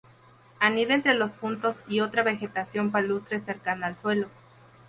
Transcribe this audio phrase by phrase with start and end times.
[0.59, 4.29] Anida entre los juntos y otra vegetación palustre cercana al suelo.